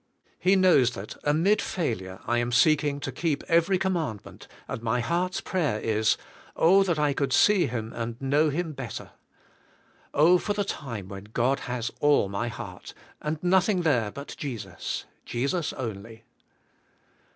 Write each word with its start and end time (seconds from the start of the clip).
He 0.39 0.55
knows 0.55 0.93
that, 0.95 1.15
amid 1.23 1.61
failure, 1.61 2.21
I 2.25 2.39
am 2.39 2.51
seeking 2.51 2.99
to 3.01 3.11
keep 3.11 3.43
every 3.47 3.77
commandment, 3.77 4.47
and 4.67 4.81
my 4.81 4.99
heart's 4.99 5.41
prayer 5.41 5.79
is, 5.79 6.17
Oh, 6.55 6.81
that 6.81 6.97
I 6.97 7.13
could 7.13 7.31
see 7.31 7.67
Him 7.67 7.93
and 7.93 8.19
know 8.19 8.49
Him 8.49 8.71
better! 8.71 9.11
Oh, 10.11 10.39
for 10.39 10.53
the 10.53 10.63
time 10.65 11.07
when 11.09 11.25
God 11.25 11.59
has 11.69 11.91
all 11.99 12.29
my 12.29 12.47
heart; 12.47 12.95
and 13.21 13.37
nothing 13.43 13.83
there 13.83 14.09
but 14.09 14.33
Jesus, 14.39 15.05
Je 15.23 15.45
sus 15.45 15.71
only." 15.73 16.23